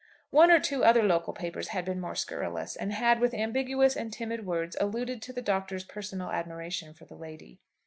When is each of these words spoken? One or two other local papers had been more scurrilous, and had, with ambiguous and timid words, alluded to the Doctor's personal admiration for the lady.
One 0.31 0.49
or 0.49 0.59
two 0.59 0.83
other 0.83 1.03
local 1.03 1.31
papers 1.31 1.67
had 1.67 1.85
been 1.85 1.99
more 1.99 2.15
scurrilous, 2.15 2.75
and 2.75 2.91
had, 2.91 3.19
with 3.21 3.35
ambiguous 3.35 3.95
and 3.95 4.11
timid 4.11 4.47
words, 4.47 4.75
alluded 4.81 5.21
to 5.21 5.31
the 5.31 5.43
Doctor's 5.43 5.83
personal 5.83 6.31
admiration 6.31 6.95
for 6.95 7.05
the 7.05 7.13
lady. 7.13 7.59